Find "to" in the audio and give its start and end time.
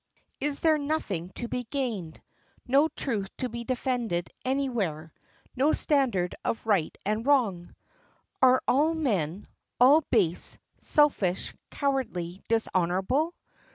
1.35-1.47, 3.37-3.49